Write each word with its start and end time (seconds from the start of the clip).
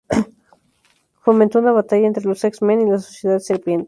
Fomentó 1.21 1.59
una 1.59 1.71
batalla 1.73 2.07
entre 2.07 2.23
los 2.25 2.43
X-Men 2.43 2.87
y 2.87 2.89
la 2.89 2.97
Sociedad 2.97 3.37
Serpiente. 3.37 3.79